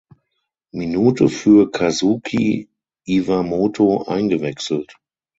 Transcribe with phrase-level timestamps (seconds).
[0.73, 2.71] Minute für Kazuki
[3.05, 4.97] Iwamoto eingewechselt.